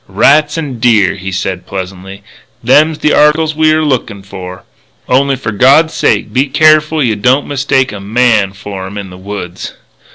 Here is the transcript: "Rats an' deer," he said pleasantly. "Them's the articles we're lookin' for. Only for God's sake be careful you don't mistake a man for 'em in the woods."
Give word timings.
"Rats 0.07 0.57
an' 0.57 0.79
deer," 0.79 1.13
he 1.13 1.31
said 1.31 1.67
pleasantly. 1.67 2.23
"Them's 2.63 2.97
the 2.97 3.13
articles 3.13 3.53
we're 3.53 3.83
lookin' 3.83 4.23
for. 4.23 4.63
Only 5.07 5.35
for 5.35 5.51
God's 5.51 5.93
sake 5.93 6.33
be 6.33 6.47
careful 6.47 7.03
you 7.03 7.15
don't 7.15 7.45
mistake 7.45 7.91
a 7.91 7.99
man 7.99 8.53
for 8.53 8.87
'em 8.87 8.97
in 8.97 9.11
the 9.11 9.17
woods." 9.19 9.73